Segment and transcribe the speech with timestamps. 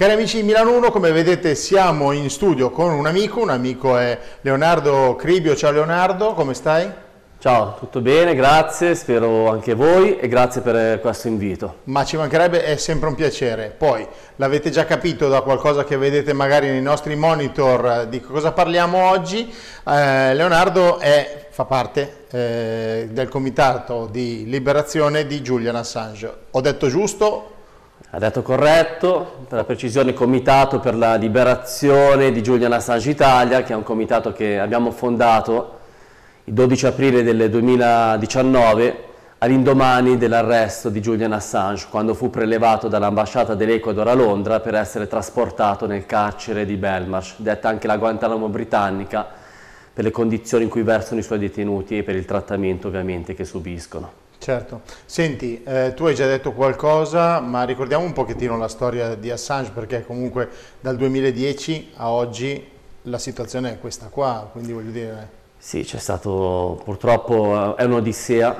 [0.00, 3.98] Cari amici di Milano 1, come vedete siamo in studio con un amico, un amico
[3.98, 5.54] è Leonardo Cribio.
[5.54, 6.90] Ciao Leonardo, come stai?
[7.38, 11.80] Ciao, tutto bene, grazie, spero anche voi e grazie per questo invito.
[11.84, 13.74] Ma ci mancherebbe, è sempre un piacere.
[13.76, 19.10] Poi, l'avete già capito da qualcosa che vedete magari nei nostri monitor di cosa parliamo
[19.10, 19.52] oggi,
[19.86, 26.32] eh, Leonardo è, fa parte eh, del comitato di liberazione di Julian Assange.
[26.52, 27.58] Ho detto giusto?
[28.12, 33.72] Ha detto corretto, per la precisione Comitato per la Liberazione di Julian Assange Italia, che
[33.72, 35.78] è un comitato che abbiamo fondato
[36.42, 39.04] il 12 aprile del 2019
[39.38, 45.86] all'indomani dell'arresto di Julian Assange, quando fu prelevato dall'ambasciata dell'Ecuador a Londra per essere trasportato
[45.86, 49.24] nel carcere di Belmarsh, detta anche la Guantanamo britannica,
[49.92, 53.44] per le condizioni in cui versano i suoi detenuti e per il trattamento ovviamente che
[53.44, 54.29] subiscono.
[54.40, 54.80] Certo.
[55.04, 59.70] Senti, eh, tu hai già detto qualcosa, ma ricordiamo un pochettino la storia di Assange,
[59.70, 60.48] perché comunque
[60.80, 62.66] dal 2010 a oggi
[63.02, 65.28] la situazione è questa qua, quindi voglio dire...
[65.58, 68.56] Sì, c'è stato, purtroppo è un'odissea,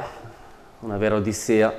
[0.81, 1.73] una vera odissea.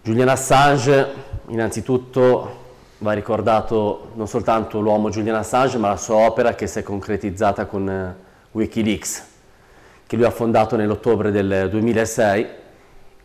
[0.00, 1.08] Julian Assange,
[1.48, 2.60] innanzitutto
[2.98, 7.66] va ricordato non soltanto l'uomo Julian Assange, ma la sua opera che si è concretizzata
[7.66, 8.14] con eh,
[8.52, 9.26] Wikileaks,
[10.06, 12.60] che lui ha fondato nell'ottobre del 2006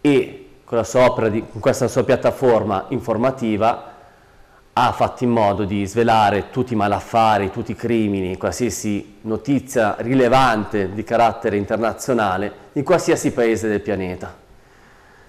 [0.08, 0.84] e con,
[1.30, 3.96] di, con questa sua piattaforma informativa
[4.74, 10.94] ha fatto in modo di svelare tutti i malaffari, tutti i crimini, qualsiasi notizia rilevante
[10.94, 14.36] di carattere internazionale in qualsiasi paese del pianeta.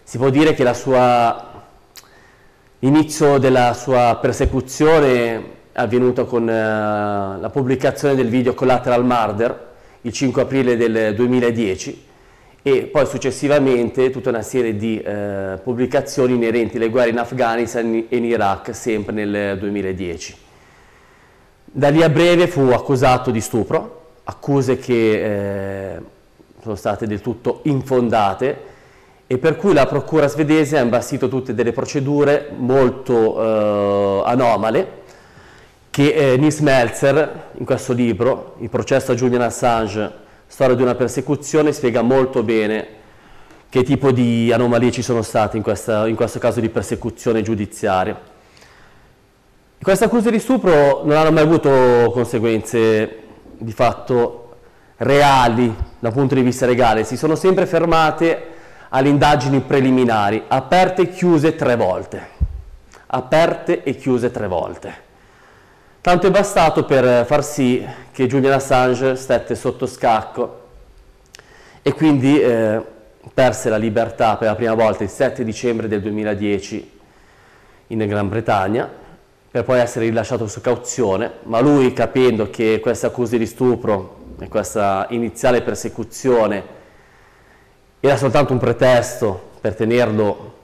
[0.03, 0.71] Si può dire che
[2.81, 5.43] l'inizio della sua persecuzione è
[5.75, 9.67] avvenuto con uh, la pubblicazione del video Collateral Murder
[10.03, 12.07] il 5 aprile del 2010
[12.63, 18.17] e poi successivamente tutta una serie di eh, pubblicazioni inerenti alle guerre in Afghanistan e
[18.17, 20.37] in Iraq, sempre nel 2010.
[21.65, 26.01] Da lì a breve fu accusato di stupro, accuse che eh,
[26.63, 28.77] sono state del tutto infondate
[29.27, 34.97] e per cui la procura svedese ha imbastito tutte delle procedure molto eh, anomale
[35.91, 40.95] che eh, Nils Melzer in questo libro, Il processo a Julian Assange Storia di una
[40.95, 42.97] persecuzione spiega molto bene
[43.69, 48.19] che tipo di anomalie ci sono state in, questa, in questo caso di persecuzione giudiziaria.
[49.81, 53.19] Queste accuse di stupro non hanno mai avuto conseguenze
[53.59, 54.57] di fatto
[54.97, 58.47] reali dal punto di vista legale, si sono sempre fermate
[58.89, 62.27] alle indagini preliminari, aperte e chiuse tre volte.
[63.07, 65.08] Aperte e chiuse tre volte.
[66.01, 70.67] Tanto è bastato per far sì che Julian Assange stette sotto scacco
[71.83, 72.81] e quindi eh,
[73.35, 76.99] perse la libertà per la prima volta il 7 dicembre del 2010
[77.89, 78.89] in Gran Bretagna
[79.51, 84.47] per poi essere rilasciato su cauzione, ma lui capendo che queste accuse di stupro e
[84.47, 86.77] questa iniziale persecuzione
[87.99, 90.55] era soltanto un pretesto per tenerlo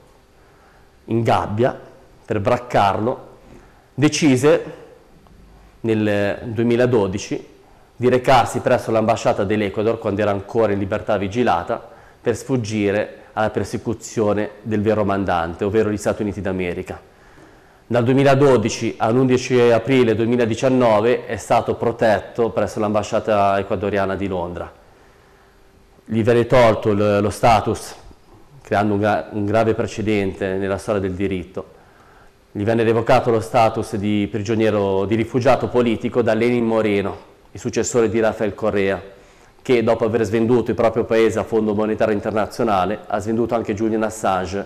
[1.05, 1.77] in gabbia,
[2.25, 3.27] per braccarlo,
[3.93, 4.83] decise
[5.85, 7.53] nel 2012
[7.95, 11.81] di recarsi presso l'ambasciata dell'Ecuador quando era ancora in libertà vigilata
[12.19, 16.99] per sfuggire alla persecuzione del vero mandante, ovvero gli Stati Uniti d'America.
[17.87, 24.71] Dal 2012 all'11 aprile 2019 è stato protetto presso l'ambasciata ecuadoriana di Londra.
[26.03, 27.95] Gli viene tolto lo status,
[28.61, 31.73] creando un, gra un grave precedente nella storia del diritto,
[32.57, 37.17] gli venne revocato lo status di prigioniero di rifugiato politico da Lenin Moreno,
[37.51, 39.03] il successore di Rafael Correa,
[39.61, 44.03] che dopo aver svenduto il proprio paese al Fondo Monetario Internazionale ha svenduto anche Julian
[44.03, 44.65] Assange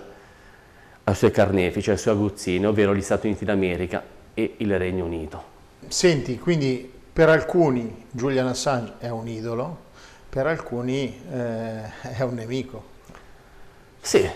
[1.04, 4.04] ai suoi carnefici, ai suoi aguzzini, ovvero gli Stati Uniti d'America
[4.36, 5.44] e il Regno Unito.
[5.88, 9.78] Senti, quindi per alcuni Julian Assange è un idolo,
[10.30, 11.82] per alcuni eh,
[12.16, 12.84] è un nemico.
[14.00, 14.32] Sì, eh.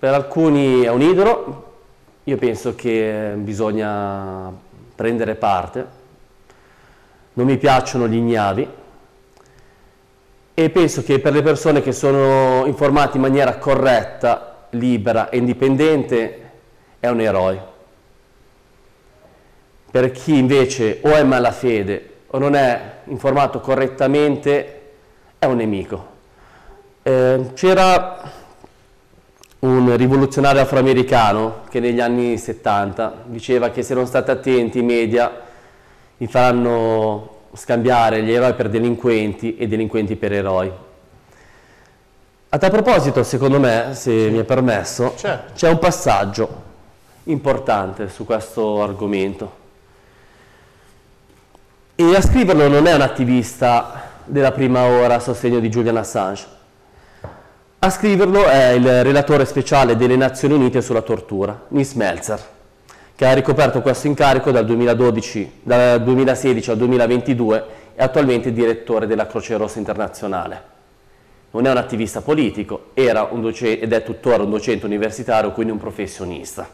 [0.00, 1.70] per alcuni è un idolo,
[2.24, 4.52] io penso che bisogna
[4.94, 5.86] prendere parte,
[7.32, 8.68] non mi piacciono gli ignavi
[10.54, 16.50] e penso che per le persone che sono informate in maniera corretta, libera e indipendente
[17.00, 17.70] è un eroe.
[19.90, 24.80] Per chi invece o è malafede o non è informato correttamente
[25.38, 26.06] è un nemico.
[27.02, 28.31] Eh, C'era
[29.62, 35.30] un rivoluzionario afroamericano che negli anni 70 diceva che se non state attenti i media
[36.16, 40.72] vi faranno scambiare gli eroi per delinquenti e delinquenti per eroi.
[42.48, 45.52] A tal proposito, secondo me, se mi è permesso, certo.
[45.54, 46.62] c'è un passaggio
[47.24, 49.60] importante su questo argomento.
[51.94, 56.60] E a scriverlo non è un attivista della prima ora a sostegno di Julian Assange.
[57.84, 62.40] A scriverlo è il relatore speciale delle Nazioni Unite sulla tortura, Nils Melzer,
[63.16, 67.64] che ha ricoperto questo incarico dal, 2012, dal 2016 al 2022
[67.96, 70.62] e attualmente direttore della Croce Rossa Internazionale.
[71.50, 75.78] Non è un attivista politico, era docente, ed è tuttora un docente universitario, quindi un
[75.78, 76.68] professionista.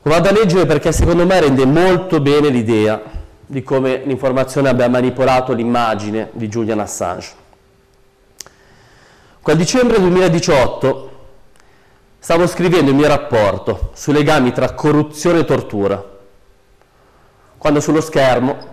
[0.00, 2.98] Lo vado a leggere perché secondo me rende molto bene l'idea
[3.44, 7.39] di come l'informazione abbia manipolato l'immagine di Julian Assange.
[9.42, 11.10] Quel dicembre 2018
[12.18, 16.04] stavo scrivendo il mio rapporto sui legami tra corruzione e tortura,
[17.56, 18.68] quando sullo schermo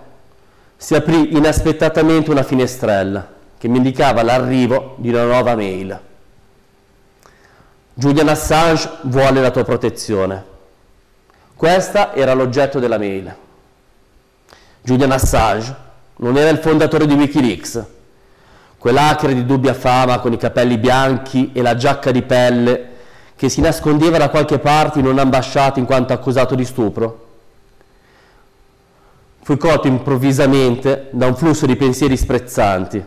[0.76, 5.98] si aprì inaspettatamente una finestrella che mi indicava l'arrivo di una nuova mail.
[7.94, 10.44] Julian Assange vuole la tua protezione.
[11.56, 13.34] Questa era l'oggetto della mail.
[14.82, 15.74] Julian Assange
[16.18, 17.96] non era il fondatore di Wikileaks,
[18.88, 22.96] quell'hacker di dubbia fama con i capelli bianchi e la giacca di pelle
[23.36, 27.26] che si nascondeva da qualche parte in un'ambasciata in quanto accusato di stupro.
[29.42, 33.06] Fui colto improvvisamente da un flusso di pensieri sprezzanti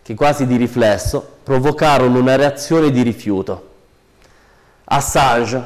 [0.00, 3.68] che quasi di riflesso provocarono una reazione di rifiuto.
[4.84, 5.62] Assange?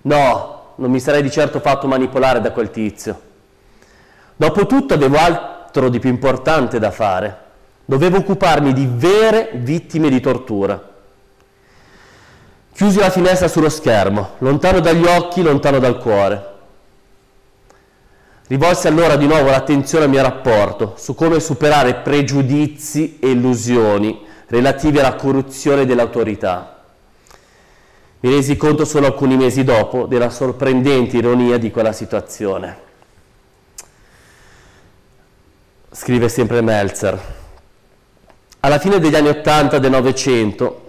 [0.00, 3.20] No, non mi sarei di certo fatto manipolare da quel tizio.
[4.34, 7.44] Dopotutto avevo altro di più importante da fare.
[7.88, 10.94] Dovevo occuparmi di vere vittime di tortura.
[12.72, 16.54] Chiusi la finestra sullo schermo, lontano dagli occhi, lontano dal cuore.
[18.48, 24.98] Rivolsi allora di nuovo l'attenzione al mio rapporto su come superare pregiudizi e illusioni relativi
[24.98, 26.82] alla corruzione dell'autorità.
[28.20, 32.78] Mi resi conto solo alcuni mesi dopo della sorprendente ironia di quella situazione.
[35.92, 37.44] Scrive sempre Meltzer.
[38.66, 40.80] Alla fine degli anni Ottanta del Novecento,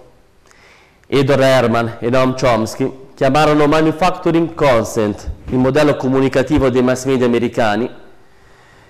[1.05, 7.87] Edward Herman e Noam Chomsky chiamarono Manufacturing Consent, il modello comunicativo dei mass media americani,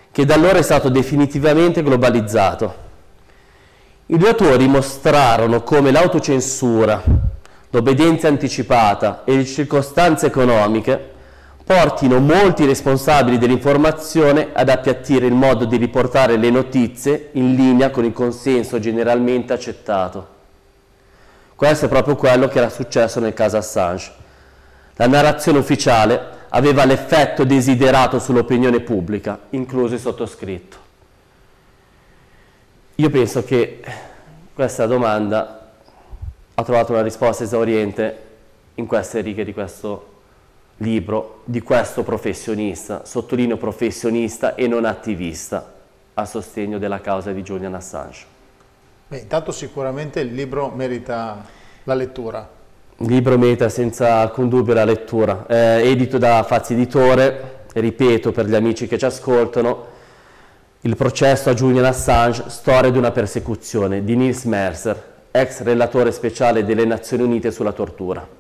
[0.10, 2.76] che da allora è stato definitivamente globalizzato.
[4.06, 7.04] I due autori mostrarono come l'autocensura,
[7.70, 11.16] l'obbedienza anticipata e le circostanze economiche
[11.68, 18.06] portino molti responsabili dell'informazione ad appiattire il modo di riportare le notizie in linea con
[18.06, 20.36] il consenso generalmente accettato.
[21.54, 24.14] Questo è proprio quello che era successo nel caso Assange.
[24.96, 30.78] La narrazione ufficiale aveva l'effetto desiderato sull'opinione pubblica, incluso il sottoscritto.
[32.96, 33.84] Io penso che
[34.54, 35.72] questa domanda
[36.56, 38.24] ha trovato una risposta esauriente
[38.76, 40.16] in queste righe di questo
[40.78, 45.74] libro, di questo professionista, sottolineo professionista e non attivista,
[46.14, 48.26] a sostegno della causa di Julian Assange.
[49.08, 51.46] Beh, intanto sicuramente il libro merita
[51.84, 52.48] la lettura.
[52.98, 55.46] Il libro merita senza alcun dubbio la lettura.
[55.46, 59.96] È edito da Fazzi Editore, ripeto per gli amici che ci ascoltano,
[60.82, 66.66] il processo a Julian Assange, storia di una persecuzione, di Nils Mercer, ex relatore speciale
[66.66, 68.37] delle Nazioni Unite sulla tortura.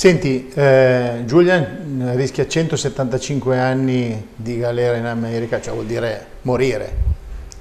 [0.00, 6.90] Senti, eh, Julian rischia 175 anni di galera in America, cioè vuol dire morire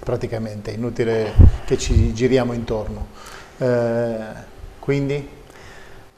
[0.01, 1.33] praticamente, inutile
[1.65, 3.07] che ci giriamo intorno.
[3.57, 4.17] Eh,
[4.79, 5.29] quindi?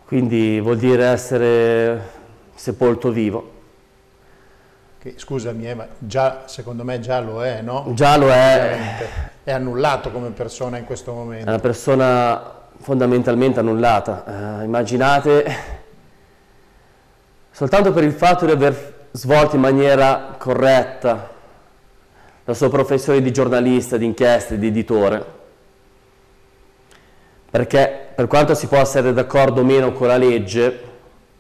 [0.06, 2.10] Quindi vuol dire essere
[2.54, 3.52] sepolto vivo.
[5.00, 7.94] Che, scusami, eh, ma già, secondo me già lo è, no?
[7.96, 8.78] Già lo è.
[9.44, 11.48] È annullato come persona in questo momento.
[11.48, 14.60] È una persona fondamentalmente annullata.
[14.60, 15.80] Eh, immaginate,
[17.52, 21.30] soltanto per il fatto di aver svolto in maniera corretta
[22.44, 25.26] la sua professione di giornalista, di inchieste, di editore,
[27.50, 30.90] perché per quanto si possa essere d'accordo o meno con la legge,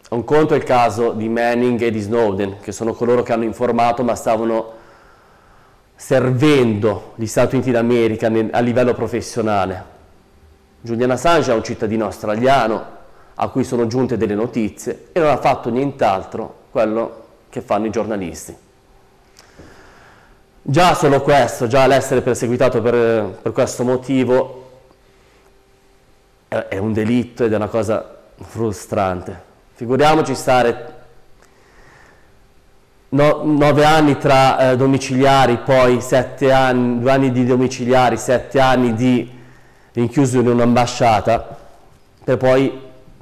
[0.09, 3.45] un conto è il caso di Manning e di Snowden, che sono coloro che hanno
[3.45, 4.73] informato ma stavano
[5.95, 9.85] servendo gli Stati Uniti d'America a livello professionale.
[10.81, 12.99] Julian Assange è un cittadino australiano
[13.35, 17.89] a cui sono giunte delle notizie e non ha fatto nient'altro quello che fanno i
[17.89, 18.55] giornalisti.
[20.63, 24.69] Già solo questo, già l'essere perseguitato per, per questo motivo
[26.47, 29.49] è, è un delitto ed è una cosa frustrante.
[29.73, 30.99] Figuriamoci stare
[33.13, 38.93] No, nove anni tra eh, domiciliari, poi sette anni, due anni di domiciliari, sette anni
[38.93, 39.29] di
[39.91, 41.57] rinchiuso in un'ambasciata,
[42.23, 42.71] per poi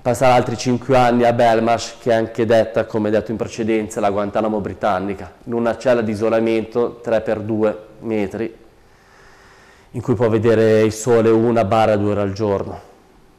[0.02, 4.10] passerà altri 5 anni a Belmarsh, che è anche detta, come detto in precedenza, la
[4.10, 8.56] Guantanamo britannica, in una cella di isolamento 3x2 metri,
[9.92, 12.80] in cui può vedere il sole una barra due ore al giorno,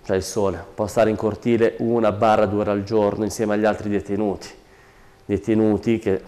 [0.05, 3.65] cioè il sole, può stare in cortile una barra due ore al giorno insieme agli
[3.65, 4.49] altri detenuti,
[5.25, 6.23] detenuti che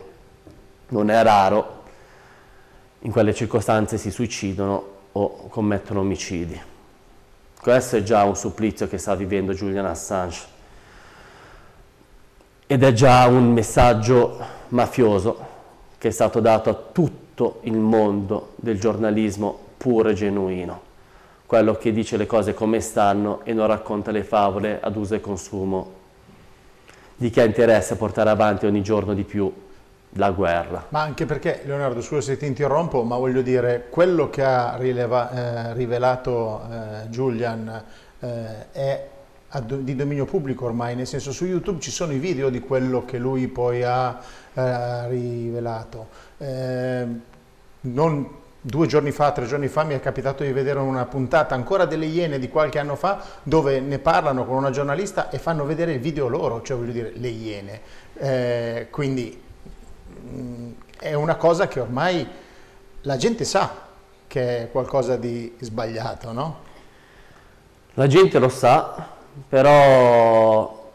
[0.88, 1.80] non è raro,
[3.00, 6.70] in quelle circostanze si suicidano o commettono omicidi.
[7.62, 10.40] Questo è già un supplizio che sta vivendo Julian Assange.
[12.66, 14.36] Ed è già un messaggio
[14.70, 15.46] mafioso
[15.96, 20.80] che è stato dato a tutto il mondo del giornalismo puro e genuino,
[21.46, 25.20] quello che dice le cose come stanno e non racconta le favole ad uso e
[25.20, 25.92] consumo
[27.14, 29.52] di chi ha interesse a portare avanti ogni giorno di più
[30.16, 30.86] la guerra.
[30.88, 35.70] Ma anche perché, Leonardo, scusa se ti interrompo, ma voglio dire, quello che ha rileva,
[35.70, 37.84] eh, rivelato eh, Julian
[38.20, 39.08] eh, è
[39.60, 43.18] di dominio pubblico ormai, nel senso su YouTube ci sono i video di quello che
[43.18, 44.18] lui poi ha
[44.54, 46.08] eh, rivelato.
[46.38, 47.06] Eh,
[47.82, 51.84] non due giorni fa, tre giorni fa mi è capitato di vedere una puntata ancora
[51.84, 55.92] delle Iene di qualche anno fa dove ne parlano con una giornalista e fanno vedere
[55.92, 57.80] il video loro, cioè voglio dire le Iene.
[58.14, 59.50] Eh, quindi
[60.98, 62.26] è una cosa che ormai
[63.02, 63.90] la gente sa
[64.26, 66.60] che è qualcosa di sbagliato, no?
[67.94, 69.08] La gente lo sa,
[69.46, 70.90] però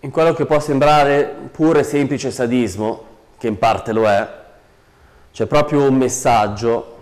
[0.00, 3.04] in quello che può sembrare pure semplice sadismo,
[3.36, 4.26] che in parte lo è,
[5.32, 6.92] c'è proprio un messaggio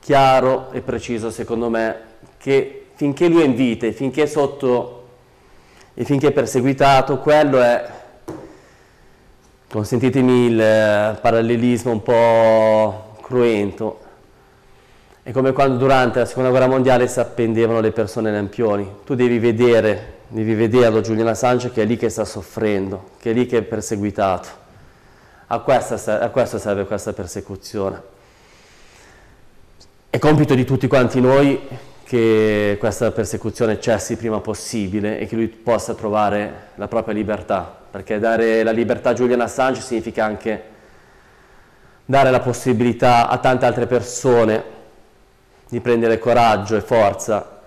[0.00, 2.00] chiaro e preciso, secondo me,
[2.38, 5.06] che finché lui è in vita finché è sotto
[5.94, 8.01] e finché è perseguitato, quello è
[9.72, 14.00] consentitemi il eh, parallelismo un po' cruento,
[15.22, 19.14] è come quando durante la seconda guerra mondiale si appendevano le persone ai lampioni, tu
[19.14, 23.46] devi vedere, devi vederlo Giuliano Assange che è lì che sta soffrendo, che è lì
[23.46, 24.48] che è perseguitato,
[25.46, 28.02] a, questa, a questo serve questa persecuzione.
[30.10, 31.58] È compito di tutti quanti noi
[32.04, 38.18] che questa persecuzione cessi prima possibile e che lui possa trovare la propria libertà, perché
[38.18, 40.62] dare la libertà a Julian Assange significa anche
[42.06, 44.64] dare la possibilità a tante altre persone
[45.68, 47.60] di prendere coraggio e forza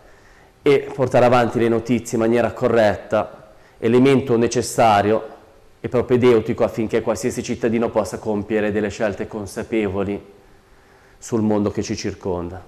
[0.64, 5.28] e portare avanti le notizie in maniera corretta, elemento necessario
[5.80, 10.20] e propedeutico affinché qualsiasi cittadino possa compiere delle scelte consapevoli
[11.20, 12.64] sul mondo che ci circonda.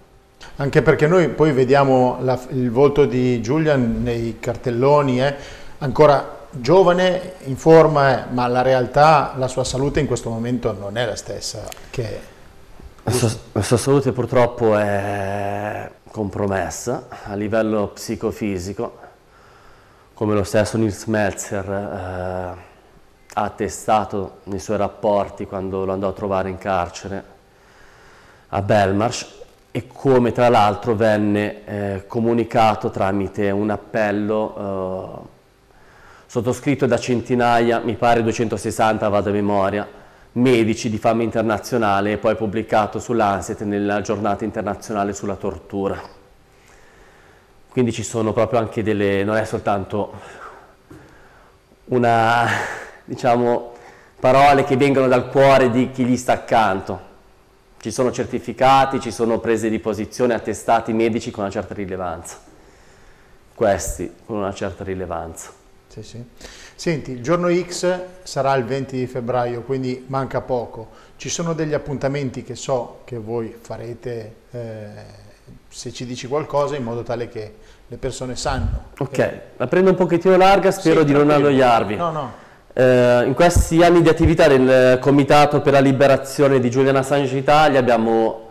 [0.58, 5.36] Anche perché noi poi vediamo la, il volto di Julian nei cartelloni, eh,
[5.80, 11.06] ancora giovane, in forma, ma la realtà, la sua salute in questo momento non è
[11.06, 12.36] la stessa che...
[13.04, 18.98] La sua, la sua salute purtroppo è compromessa a livello psicofisico,
[20.14, 22.66] come lo stesso Nils Melzer eh,
[23.34, 27.24] ha attestato nei suoi rapporti quando lo andò a trovare in carcere
[28.50, 29.36] a Belmarsh
[29.70, 34.56] e come tra l'altro venne eh, comunicato tramite un appello
[35.24, 35.37] eh,
[36.28, 39.88] sottoscritto da centinaia, mi pare 260 vado a memoria,
[40.34, 46.00] medici di fama internazionale e poi pubblicato sull'Anset nella giornata internazionale sulla tortura.
[47.70, 50.14] Quindi ci sono proprio anche delle, non è soltanto
[51.86, 52.46] una,
[53.06, 53.74] diciamo,
[54.20, 57.06] parole che vengono dal cuore di chi gli sta accanto,
[57.80, 62.38] ci sono certificati, ci sono prese di posizione, attestati medici con una certa rilevanza.
[63.54, 65.57] Questi con una certa rilevanza.
[65.98, 66.24] Sì, sì.
[66.76, 70.90] Senti, il giorno X sarà il 20 di febbraio, quindi manca poco.
[71.16, 74.88] Ci sono degli appuntamenti che so che voi farete, eh,
[75.70, 77.56] se ci dici qualcosa, in modo tale che
[77.88, 78.90] le persone sanno.
[79.00, 81.96] Ok, la prendo un pochettino larga, spero sì, di non annoiarvi.
[81.96, 82.32] No, no.
[82.74, 87.80] Eh, in questi anni di attività del Comitato per la Liberazione di Julian Assange Italia
[87.80, 88.50] abbiamo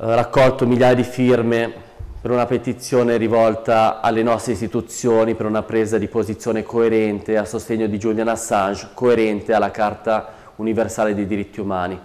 [0.00, 1.90] eh, raccolto migliaia di firme
[2.22, 7.88] per una petizione rivolta alle nostre istituzioni per una presa di posizione coerente a sostegno
[7.88, 11.98] di Julian Assange, coerente alla Carta Universale dei Diritti Umani.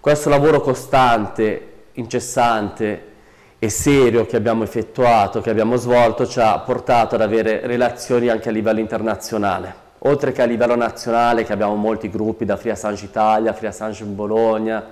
[0.00, 3.02] Questo lavoro costante, incessante
[3.58, 8.48] e serio che abbiamo effettuato, che abbiamo svolto, ci ha portato ad avere relazioni anche
[8.48, 13.06] a livello internazionale oltre che a livello nazionale che abbiamo molti gruppi da Free Assange
[13.06, 14.84] Italia, Free Assange Bologna,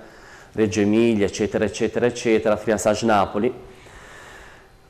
[0.51, 3.53] Reggio Emilia, eccetera, eccetera, eccetera, Free Assange Napoli,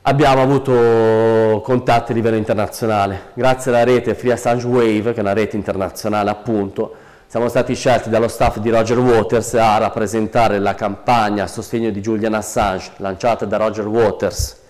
[0.06, 3.30] abbiamo avuto contatti a livello internazionale.
[3.34, 6.94] Grazie alla rete Free Assange Wave, che è una rete internazionale appunto,
[7.26, 12.00] siamo stati scelti dallo staff di Roger Waters a rappresentare la campagna a sostegno di
[12.00, 14.60] Julian Assange, lanciata da Roger Waters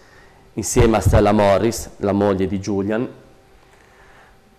[0.55, 3.07] insieme a Stella Morris, la moglie di Julian,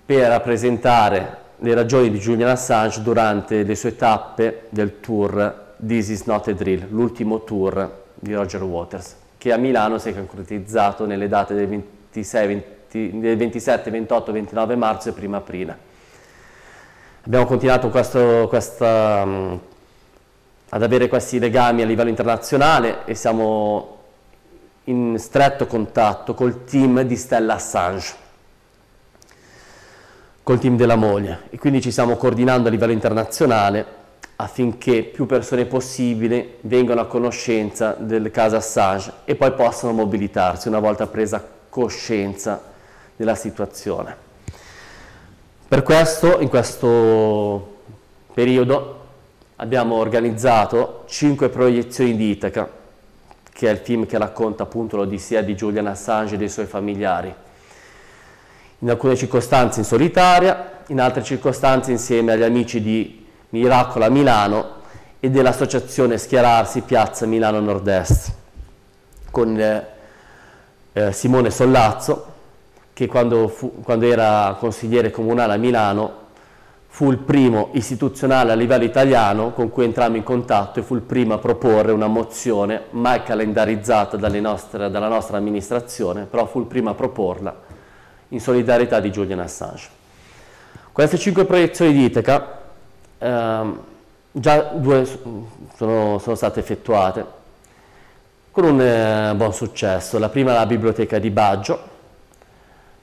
[0.06, 6.24] per rappresentare le ragioni di Julian Assange durante le sue tappe del tour This is
[6.24, 11.28] not a drill, l'ultimo tour di Roger Waters, che a Milano si è concretizzato nelle
[11.28, 15.78] date del, 26, 20, del 27, 28, 29 marzo e 1 aprile.
[17.28, 23.98] Abbiamo continuato questo, questa, ad avere questi legami a livello internazionale e siamo
[24.86, 28.14] in stretto contatto col team di Stella Assange
[30.42, 33.86] col team della moglie e quindi ci stiamo coordinando a livello internazionale
[34.38, 40.80] affinché più persone possibili vengano a conoscenza del caso Assange e poi possano mobilitarsi una
[40.80, 42.62] volta presa coscienza
[43.16, 44.24] della situazione.
[45.68, 47.78] Per questo, in questo
[48.34, 49.04] periodo,
[49.58, 52.70] abbiamo organizzato cinque proiezioni di Itaca,
[53.52, 57.34] che è il film che racconta appunto l'odissea di Julian Assange e dei suoi familiari,
[58.80, 64.74] in alcune circostanze in solitaria, in altre circostanze insieme agli amici di Miracola Milano
[65.20, 68.34] e dell'associazione Schierarsi Piazza Milano Nord-Est,
[69.32, 69.88] con eh,
[70.94, 72.34] eh, Simone Sollazzo,
[72.94, 76.24] che quando, fu, quando era consigliere comunale a Milano
[76.88, 81.02] fu il primo istituzionale a livello italiano con cui entrammo in contatto e fu il
[81.02, 86.92] primo a proporre una mozione mai calendarizzata nostre, dalla nostra amministrazione, però fu il primo
[86.92, 87.54] a proporla
[88.30, 89.90] in solidarietà di Julian Assange.
[90.94, 92.62] Queste cinque proiezioni di Itaca,
[93.18, 93.80] ehm,
[94.32, 95.06] già due
[95.76, 97.26] sono, sono, state effettuate
[98.52, 100.20] con un eh, buon successo.
[100.20, 101.80] La prima alla Biblioteca di Baggio,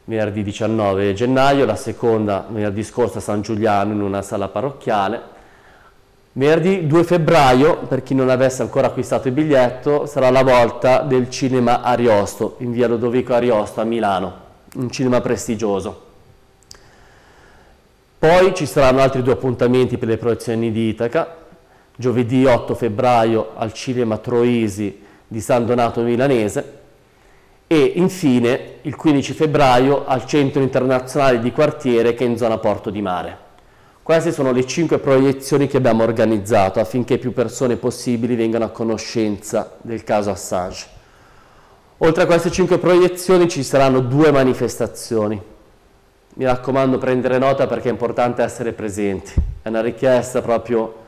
[0.05, 5.31] venerdì 19 gennaio, la seconda venerdì scorso a San Giuliano in una sala parrocchiale.
[6.35, 11.29] Venerdì 2 febbraio, per chi non avesse ancora acquistato il biglietto, sarà la volta del
[11.29, 14.43] cinema Ariosto, in via Lodovico Ariosto a Milano
[14.75, 16.11] un cinema prestigioso.
[18.23, 21.39] Poi ci saranno altri due appuntamenti per le proiezioni di Itaca,
[21.97, 26.79] giovedì 8 febbraio al cinema Troisi di San Donato Milanese
[27.67, 32.91] e infine il 15 febbraio al Centro Internazionale di Quartiere che è in zona Porto
[32.91, 33.37] di Mare.
[34.05, 39.79] Queste sono le cinque proiezioni che abbiamo organizzato affinché più persone possibili vengano a conoscenza
[39.83, 40.87] del caso Assange.
[41.99, 45.51] Oltre a queste cinque proiezioni ci saranno due manifestazioni.
[46.35, 49.35] Mi raccomando prendere nota perché è importante essere presenti.
[49.61, 51.01] È una richiesta proprio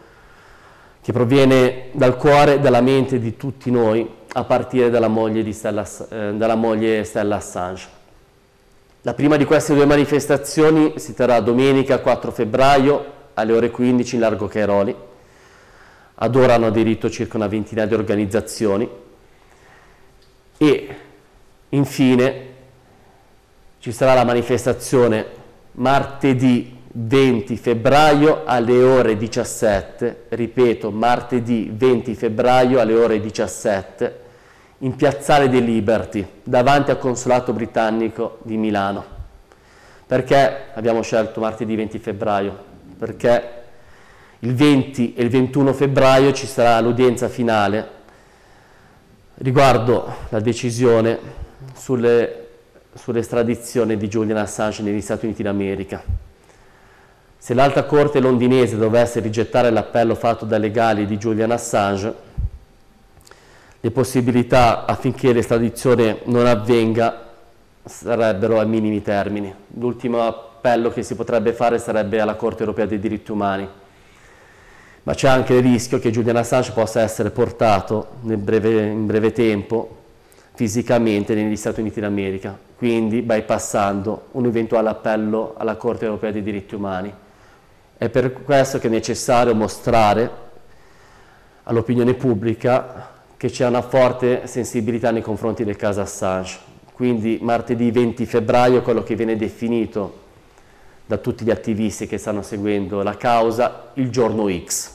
[1.01, 6.33] che proviene dal cuore dalla mente di tutti noi, a partire dalla moglie, Stella, eh,
[6.35, 7.89] dalla moglie Stella Assange.
[9.01, 14.21] La prima di queste due manifestazioni si terrà domenica 4 febbraio alle ore 15 in
[14.21, 14.95] Largo Cairoli.
[16.17, 18.87] Ad ora hanno aderito circa una ventina di organizzazioni
[20.59, 20.97] e
[21.71, 22.54] infine
[23.85, 25.27] ci sarà la manifestazione
[25.73, 34.21] martedì 20 febbraio alle ore 17, ripeto, martedì 20 febbraio alle ore 17,
[34.79, 39.05] in Piazzale dei Liberty, davanti al Consolato Britannico di Milano.
[40.07, 42.59] Perché abbiamo scelto martedì 20 febbraio?
[42.99, 43.51] Perché
[44.39, 47.91] il 20 e il 21 febbraio ci sarà l'udienza finale
[49.35, 51.19] Riguardo la decisione
[51.75, 52.44] sulle,
[52.95, 56.03] sull'estradizione di Julian Assange negli Stati Uniti d'America,
[57.37, 62.15] se l'alta corte londinese dovesse rigettare l'appello fatto dai legali di Julian Assange,
[63.81, 67.33] le possibilità affinché l'estradizione non avvenga
[67.85, 69.55] sarebbero a minimi termini.
[69.79, 73.69] L'ultimo appello che si potrebbe fare sarebbe alla Corte europea dei diritti umani
[75.05, 80.04] ma c'è anche il rischio che Julian Assange possa essere portato breve, in breve tempo
[80.55, 86.75] fisicamente negli Stati Uniti d'America, quindi bypassando un eventuale appello alla Corte europea dei diritti
[86.77, 87.13] umani.
[87.97, 90.31] È per questo che è necessario mostrare
[91.65, 96.59] all'opinione pubblica che c'è una forte sensibilità nei confronti del caso Assange.
[96.93, 100.23] Quindi martedì 20 febbraio quello che viene definito
[101.05, 104.94] da tutti gli attivisti che stanno seguendo la causa il giorno X.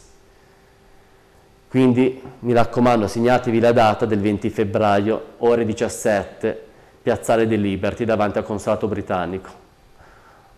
[1.69, 6.65] Quindi mi raccomando, segnatevi la data del 20 febbraio, ore 17,
[7.03, 9.49] Piazzale del Liberty, davanti al consolato britannico.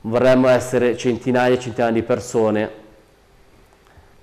[0.01, 2.71] Vorremmo essere centinaia e centinaia di persone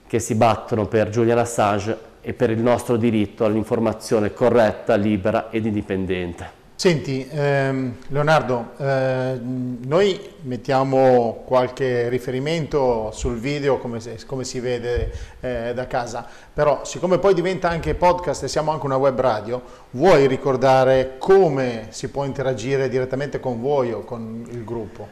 [0.06, 5.66] che si battono per Julian Assange e per il nostro diritto all'informazione corretta, libera ed
[5.66, 6.57] indipendente.
[6.78, 15.12] Senti, ehm, Leonardo, eh, noi mettiamo qualche riferimento sul video come, se, come si vede
[15.40, 19.60] eh, da casa, però siccome poi diventa anche podcast e siamo anche una web radio,
[19.90, 25.08] vuoi ricordare come si può interagire direttamente con voi o con il gruppo?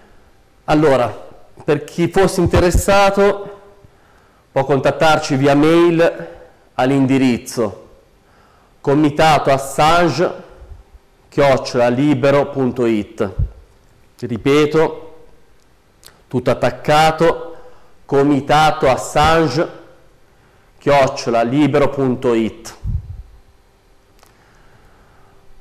[0.67, 1.09] Allora,
[1.65, 3.61] per chi fosse interessato
[4.53, 6.29] può contattarci via mail
[6.75, 7.87] all'indirizzo
[8.81, 9.51] comitato
[11.37, 13.31] chiocciolalibero.it
[14.21, 15.17] ripeto
[16.29, 17.57] tutto attaccato
[18.07, 19.69] comitato assange
[20.79, 22.77] chiocciolalibero.it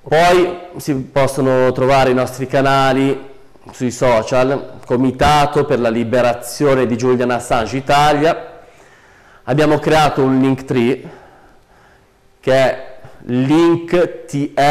[0.01, 3.33] poi si possono trovare i nostri canali
[3.71, 8.61] sui social, Comitato per la Liberazione di Julian Assange Italia.
[9.43, 11.09] Abbiamo creato un link tree
[12.39, 12.94] che è
[13.27, 14.69] linktr.ee,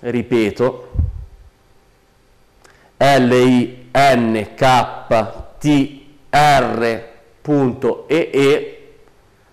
[0.00, 0.88] ripeto,
[2.96, 3.78] l-i-n-k-t-r.ee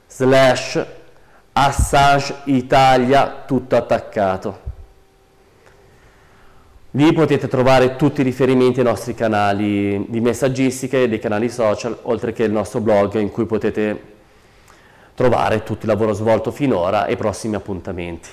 [0.08, 0.86] slash
[1.54, 4.66] Assange Italia tutto attaccato.
[6.92, 11.98] Lì potete trovare tutti i riferimenti ai nostri canali di messaggistica e dei canali social,
[12.04, 14.17] oltre che il nostro blog in cui potete
[15.18, 18.30] trovare tutto il lavoro svolto finora e i prossimi appuntamenti.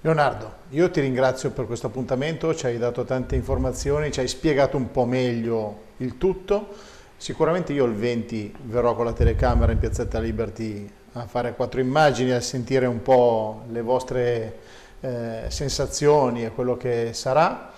[0.00, 4.76] Leonardo, io ti ringrazio per questo appuntamento, ci hai dato tante informazioni, ci hai spiegato
[4.76, 6.70] un po' meglio il tutto.
[7.16, 12.32] Sicuramente io il 20 verrò con la telecamera in Piazzetta Liberty a fare quattro immagini,
[12.32, 14.58] a sentire un po' le vostre
[14.98, 17.70] eh, sensazioni e quello che sarà.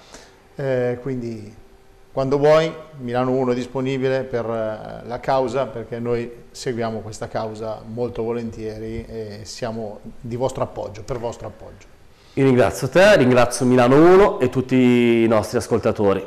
[0.55, 1.55] Eh, quindi
[2.12, 7.81] quando vuoi, Milano 1 è disponibile per eh, la causa perché noi seguiamo questa causa
[7.87, 11.87] molto volentieri e siamo di vostro appoggio, per vostro appoggio.
[12.35, 16.22] Io ringrazio te, ringrazio Milano 1 e tutti i nostri ascoltatori.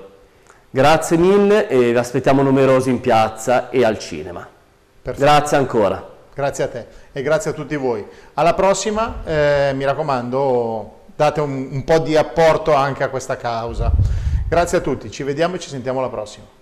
[0.72, 4.48] Grazie mille e vi aspettiamo numerosi in piazza e al cinema.
[5.04, 5.24] Perfetto.
[5.24, 6.14] Grazie ancora.
[6.34, 8.04] Grazie a te e grazie a tutti voi.
[8.34, 13.92] Alla prossima, eh, mi raccomando, date un, un po' di apporto anche a questa causa.
[14.48, 16.55] Grazie a tutti, ci vediamo e ci sentiamo alla prossima.